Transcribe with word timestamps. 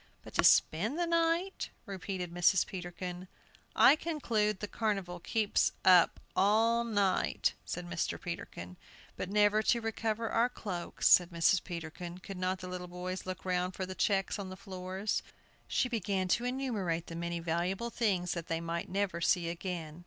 "But 0.23 0.33
to 0.33 0.43
spend 0.43 0.97
the 0.97 1.05
night," 1.05 1.69
repeated 1.85 2.33
Mrs. 2.33 2.65
Peterkin. 2.65 3.27
"I 3.75 3.95
conclude 3.95 4.59
the 4.59 4.67
Carnival 4.67 5.19
keeps 5.19 5.73
up 5.85 6.19
all 6.35 6.83
night," 6.83 7.53
said 7.65 7.87
Mr. 7.87 8.19
Peterkin. 8.19 8.77
"But 9.15 9.29
never 9.29 9.61
to 9.61 9.79
recover 9.79 10.27
our 10.31 10.49
cloaks," 10.49 11.07
said 11.07 11.29
Mrs. 11.29 11.63
Peterkin; 11.63 12.17
"could 12.17 12.37
not 12.37 12.61
the 12.61 12.67
little 12.67 12.87
boys 12.87 13.27
look 13.27 13.45
round 13.45 13.75
for 13.75 13.85
the 13.85 13.93
checks 13.93 14.39
on 14.39 14.49
the 14.49 14.57
floors?" 14.57 15.21
She 15.67 15.87
began 15.87 16.27
to 16.29 16.45
enumerate 16.45 17.05
the 17.05 17.15
many 17.15 17.39
valuable 17.39 17.91
things 17.91 18.31
that 18.31 18.47
they 18.47 18.59
might 18.59 18.89
never 18.89 19.21
see 19.21 19.49
again. 19.49 19.99